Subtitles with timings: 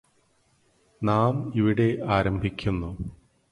[1.01, 2.91] നാം ഇവിടെ ആരംഭിക്കുന്നു